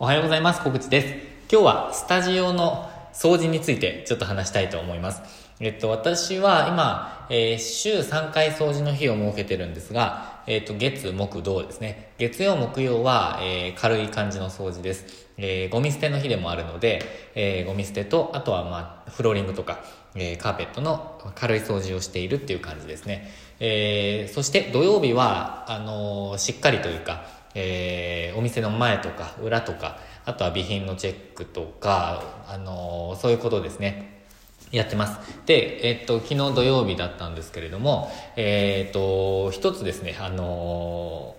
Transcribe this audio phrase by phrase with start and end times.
[0.00, 0.60] おはようございます。
[0.60, 1.06] 小口です。
[1.48, 5.22] 今日はスタジオの掃除についてちょっと話したいと思います。
[5.60, 12.10] えっと、私は今、えー、週3回掃除の日を設けてるんですが、えっと、月、木、土ですね。
[12.18, 15.28] 月曜、木曜は、えー、軽い感じの掃除です。
[15.36, 17.00] えー、ゴミ捨ての日でもあるので、
[17.36, 19.78] えー、ゴミ捨てと、あとはまあ、フローリングとか、
[20.16, 23.30] えー、カーペットの軽い掃除をしているっていう感じですね。
[23.60, 34.14] えー、そして土曜日は、あのー、しっかりというか、えー、お店の前とか裏とか、あとは備品のチェックとか、あのー、そういうことですね。
[34.72, 35.18] やってます。
[35.46, 41.36] で、えっと、昨日土曜日だったんですけれども、えっと、一つですね、あの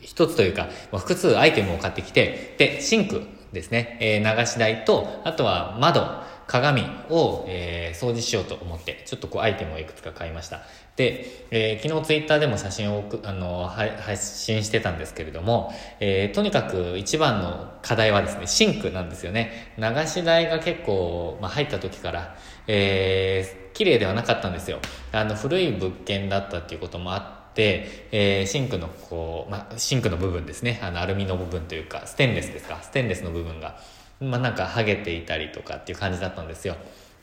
[0.00, 3.22] ー、一つというか、複数アイテムを買ってきて、で、シンク
[3.52, 6.02] ですね、えー、流し台と、あとは窓、
[6.46, 10.60] 鏡を、えー、掃除しようと思って、ちょっとこうアイテムをいくつか買いました。
[10.96, 19.72] で、えー、昨日ツイッターでも写真をあの発信してたんですけれども、えー、とにかく一番の課題はですね、シンクなんですよね。
[19.78, 24.80] 流し台が結構、まあ、入った時から、えー、綺麗ではなかったんですよ。
[25.12, 27.18] あの、古い物件だったっていうこともあ
[27.50, 30.78] って、えー、シンクのこう、まあ、シンクの部分ですね。
[30.82, 32.82] あの、アルミの部分というか、ステンレスですか？
[32.82, 33.78] ステンレスの部分が、
[34.22, 36.76] まあ、なんか剥げていたりとかっていう感じだったんですよ。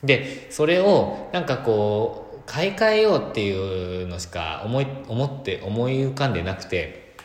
[0.03, 7.15] で、それを、なんかこう、買い替えようっていうのしか思い、思って思い浮かんでなくて、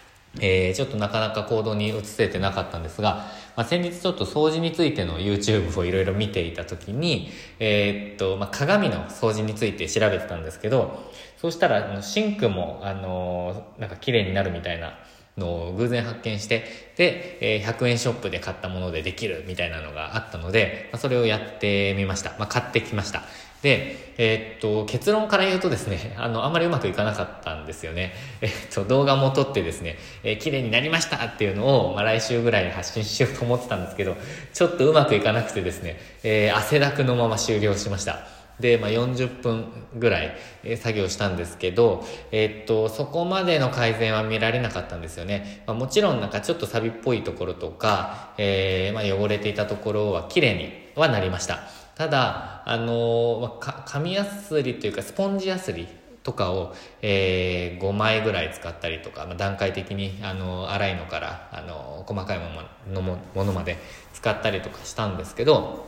[0.41, 7.31] えー、ちょっとなかなか行動に移せてなかったんですが、まあ、先日ちょっと掃除についての YouTube をいろいろ見ていた時に、
[7.61, 11.05] えー、っと、まあ、鏡の掃除について調べてたんですけど、
[11.37, 14.99] そうしたら、シンクも、あの、なんか綺麗になるみたいな
[15.37, 22.31] のを偶然発見して、で、え、100円ショップで買ったものでできるみたいなのがあったので、まあ、それをやってみました。
[22.39, 23.23] まあ、買ってきました。
[23.63, 28.13] で、えー、っと、結論から言うとですね、 あの、あんまりうまくいかなかったんですよね。
[28.43, 34.17] えー、っと、動画も撮ってですね、えー、綺麗になりましたっていうのを、まあ、来週ぐらいに発信しようと思ってたんですけど、
[34.53, 38.44] ちょっとうまくいかなくてですね、えー、汗だくのまま終了しました。
[38.61, 39.67] で、まあ、40分
[39.97, 40.37] ぐらい、
[40.77, 45.63] 作業したんですけど、え、っと、そこまでの改善は見られなかったんですよね。
[45.67, 51.61] まあ、もちろんなんかちょっとサビっぽいところとか、えー、まあ、汚れていたところは綺麗にはなりました。
[51.97, 55.87] ただ、あのまあ、紙やすりというかスポンジやすり
[56.23, 62.45] とかを、えー、5枚ぐらい使ったりとか、まあ、段階的に、あの粗いのから、あの細かいも
[62.93, 63.79] のものまで
[64.13, 65.87] 使ったりとかしたんですけど、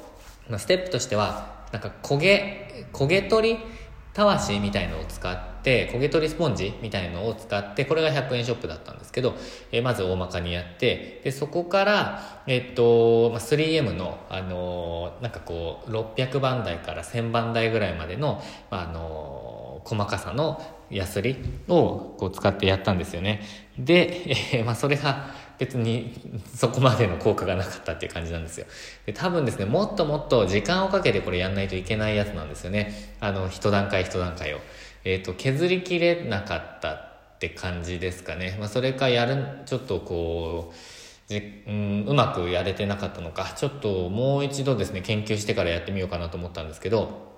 [0.48, 3.58] まあ、ステップとしてはなんか焦げ焦げ取り
[4.16, 9.34] たわしみたいのを使って焦げ取りスポンジみたいのを使ってこれが100円ショップだったんですけど、
[9.72, 21.36] えー、まず大まかにやってでそこからえっと、まあ、3M のあのー、なんかこう600番台から1000番台ぐらいまでの、まあ、あのー、細かさのヤスリ
[21.68, 23.42] をこう使ってやったんですよね
[23.78, 26.14] で、えー、まあ、それが別に
[26.54, 28.66] そこまでの効果がなかったっていう感じなんですよ。
[29.06, 32.92] で、多分ですね、もっともっと時間をかけてこれやんないといけないやつなんですよね。
[33.20, 34.58] あの、一段階一段階を。
[35.04, 38.56] えっ、ー、と、削りきれなかったって感じですかね。
[38.58, 40.76] まあ、それかやる、ちょっとこう、
[41.28, 47.35] じうん、うまくやれてなかったのか、ちょっともう一度ですね、研究してからやってみようかなと思ったんですけど、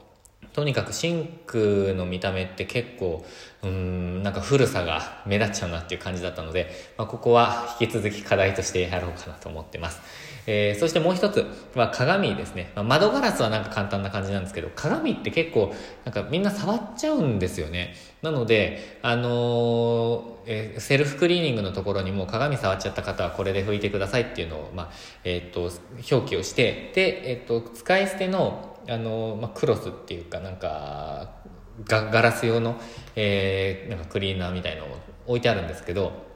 [0.58, 3.24] とにかくシンクの見た目って結構、
[3.62, 10.00] うん、なんか古さが目立っちゃうなっていう感じだったので、まあ、ここは引き続き課題としてやろうかなと思ってます。
[10.48, 12.72] えー、そしてもう一つは鏡ですね。
[12.74, 15.72] まあ、窓ガラスはなんか簡単な感じなんですけど、鏡って結構
[16.04, 17.94] なんかみんな触っちゃうんですよね。
[18.22, 24.90] なので、あのー、えー、セルフクリーニングのところにも鏡触っちゃった方はこれで拭いてくださいっていうのを、まあ、
[25.22, 25.70] えっ、と、
[26.10, 31.30] 表記をして、で、えっ、と、使い捨てのあの、まあ、クロスっていうかなんか
[31.84, 32.80] ガガラス用の、
[33.14, 34.88] えー、なんかクリーナーみたいのを
[35.26, 36.26] 置いてあるんですけど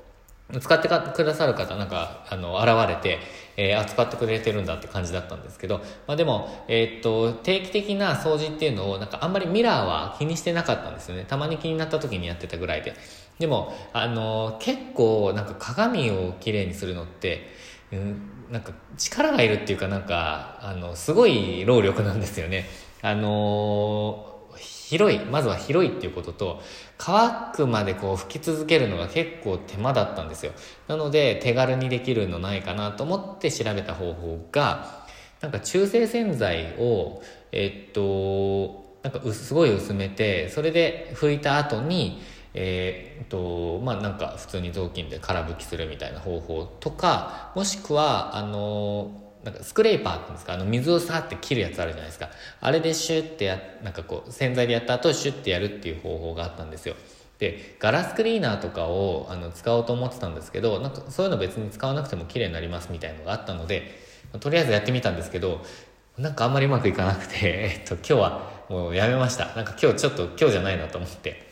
[0.61, 3.21] 使ってくださる方なんかあの現れて、
[3.57, 11.25] えー、扱ってくれてるんだって感じだったんですけど、まあ、でも、えー、っと定期的な掃除っていうのをなんかあんまりミラーは気にしてなかったんですよね。
[11.27, 12.95] たまに気になった時にやってたぐらいで。
[13.39, 17.49] でもあの結構なんか鏡をきれいにするのって
[17.93, 22.67] うん、なんか力がいるっていうかなんか、あの、すごい労力なんですよね。
[23.01, 26.63] あの、広い、まずは広いっていうことと、
[26.99, 30.53] 乾くまでこう吹き続けるのが結構手間だったんですよ。
[30.87, 35.07] なので、手軽にできるのないかなと思って調べた方法が、
[35.41, 37.23] なんか中性洗剤を、
[37.53, 42.21] えっと、なんかすごい薄めて、それで拭いた後に、
[42.55, 49.11] えー、とまあなんか普通に雑巾で空拭きするみたいな方法とかもしくはあの
[49.43, 50.53] なんかスクレーパーっていうんですか？
[50.53, 52.29] あの水をさって切るやつあるじゃないですか。
[52.61, 56.95] あれでシュッてやなんかこう洗剤でやった後シュッてやるっていう方法があったんですよ。
[57.39, 63.99] でガラスクリーナーとかをあの使おうと思ってたんですけどなんかそういうの別に使わなくても綺麗になりますみたいのがあったので
[64.39, 65.65] とりあえずやってみたんですけど
[66.19, 69.47] なんかあんまりうまくいかなくて、えっと、今日はもうやめました。
[69.57, 71.52] なんか今日ちょっと今日じゃないなと思って。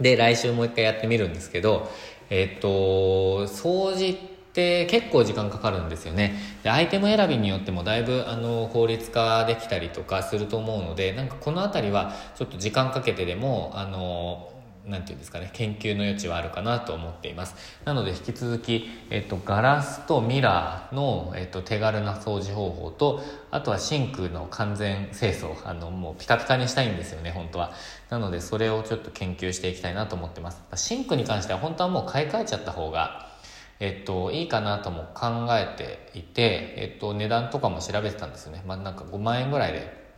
[0.00, 1.90] で来週もう一回やってみるんですけど
[2.30, 4.16] えっと掃除っ
[4.52, 6.34] て結構時間かかるんですよね。
[6.62, 14.50] でアイテム選びによってもだいぶあの効率化できたりとかすると思うのでなんかこの辺りはちょっと時間かけてでもあの
[14.88, 17.54] なんていうんですかね研究の余地はあるかなと思っています。
[17.84, 27.72] なので引き続き、えっと、ガラスとミラーの、えっと、手軽な掃除方法とあとはシンクの完全清掃あのもうピカピカにしたいんですよね本当は。
[28.10, 30.62] なのでそれをちょっと研究していきたいなと思ってます。
[30.76, 33.28] シンクに関しては本当はもう買い替えちゃった方が
[33.80, 38.64] えっと、いいかなとも考えていて、えっと、値段とかも調べてたんですよね。
[38.66, 40.08] まあ、なんか5万円ぐらいで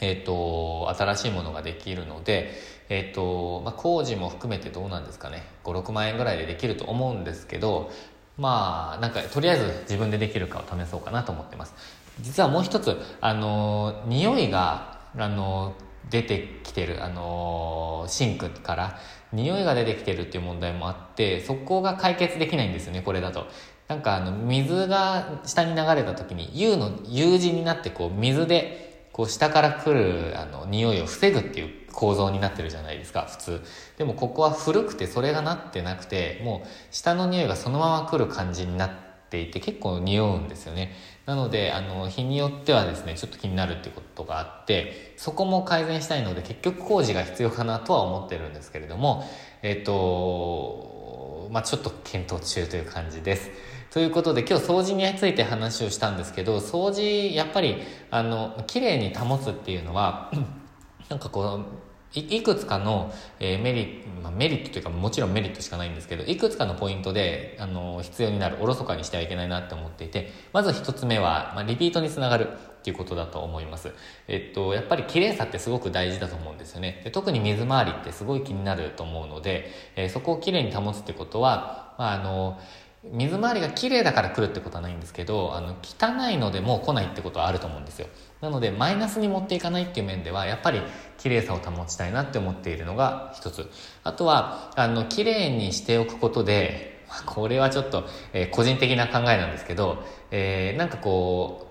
[0.00, 2.52] えっ、と、新しいものができるので、
[2.88, 5.44] えっ、と、まあ、工事も含めてどうなんですかね。
[5.64, 7.90] 5、6万円ぐらいでできると思うんですけど、
[8.36, 11.74] まあ、なんか、とりあえず自分でできるかを試そうかなと思ってます。
[12.20, 15.74] 実はもう一つ、あの、匂いが、あの、
[16.10, 18.98] 出てきてる、あの、シンクから、
[19.32, 23.46] 匂いが出てきてるっていう問題もあって、そこが解決できないんですよね、これだと。
[23.88, 33.62] なんかあの、水が下に流れた時に、U の U 字になってこう、水で、こう下から来るあの匂いを防ぐっていう構造になってるじゃないですか普通。
[33.96, 38.90] でもここは古くてそれがなってなくてもう下の匂いがそのまま来る感じになっ
[39.30, 40.92] ていて結構匂うんですよね。
[41.26, 49.24] なのであの日によってはですねちょっと気になるっていうことがあってそこも改善したいので結局工事が必要かなとは思ってるんですけれども
[49.62, 53.50] えっ、とまあちょっと検討中という感じです。
[53.94, 57.76] ということで今日掃除について話をしたんですけど掃除やっぱり
[58.10, 60.32] あの綺麗に保つっていうのは
[61.08, 61.64] なんかこう
[62.14, 73.92] いくつかの、えー、メリまあ、メリットというかもちろんメリットしかないんですけどいくつかのポイントであの必要になるおろそかにしてはいけないなって思っていてまず一つ目は、まあ、リピートにつながるっていうことだと思います。
[74.28, 77.00] えっと、やっぱり綺麗さってすごく大事だと思うんですよね。
[77.02, 82.60] で特に水回りってすごい気になると思うので、えー、そこをきれいに保つってことは、まあ、あの、
[83.12, 88.06] 水回りが綺麗だから来るってことはないんですけどあの汚いのでもう来ないってことはあると思うんですよ。
[88.40, 90.80] なのでマイナスに持っていかないっていう面ではやっぱり
[91.18, 93.70] 綺麗さを保ちたいなって思っているのが一つ。
[94.02, 101.68] あとはあの綺麗にしておくことでこれはちょっと、えー、個人的な考えなんですけど、えー、なんかこ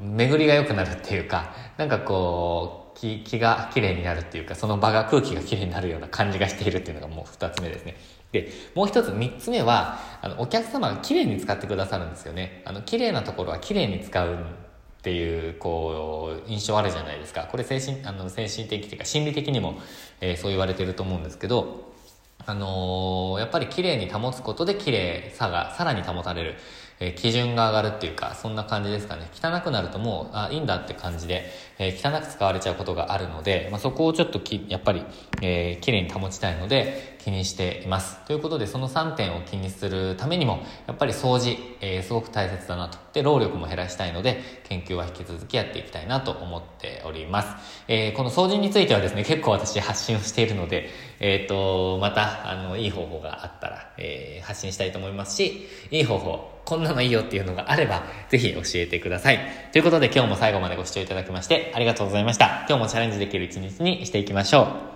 [0.00, 7.96] う巡りが良くなるっていうかなんかこう気気が綺麗になるっていうかその場が空気が綺麗になるような感じがしているっていうのがもう二つ目ですね。
[8.32, 12.62] で、もう一つ、3つ目は、あの、お客様が綺麗に使ってくださるんですよね。
[12.64, 14.36] あの、綺麗なところは綺麗に使うっ
[15.02, 17.46] ていう、こう、印象あるじゃないですか。
[17.50, 19.78] これ精神、あの、精神的というか心理的にも、
[20.20, 21.92] えー、そう言われてると思うんですけど、
[22.44, 26.54] あのー、やっぱり綺麗に保つことで綺麗さがさらに保たれる。
[27.04, 29.28] え、基準が上がるっていうか、そんな感じですかね。
[29.34, 35.04] 汚くなるともう、あ、いいんだって感じで、え、汚く使われちゃうことがあるので、まあ、そこをちょっとき、やっぱり、
[35.42, 38.18] えー、綺麗に保ちたいので、気にしています。
[38.26, 42.98] ということで、その3点を気にするためにも、やっぱり掃除、えー、すごく大切だなと。
[43.12, 47.48] で、労力も減らしたいので、研究は引き続きやっていきたいなと思っております。
[47.88, 50.88] えー、この掃除についてはですね、結構私発信をしているので、
[51.20, 59.40] えっ、ー、と、また、あの、いい方法があったら、えー、発信したいと思いますし、いい方法、こんなのいいよっていうのがあれば、ぜひ教えてください。
[59.72, 62.64] ということで今日も最後までご視聴いただきましてありがとうございました。
[62.68, 64.91] 今日もチャレンジできる一日にしていきましょう。